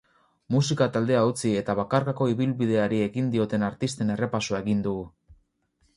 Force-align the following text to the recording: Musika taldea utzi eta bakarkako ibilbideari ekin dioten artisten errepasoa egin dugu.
Musika 0.53 0.87
taldea 0.95 1.19
utzi 1.31 1.51
eta 1.59 1.75
bakarkako 1.81 2.29
ibilbideari 2.33 3.03
ekin 3.11 3.31
dioten 3.37 3.69
artisten 3.71 4.15
errepasoa 4.15 4.63
egin 4.67 4.85
dugu. 4.89 5.09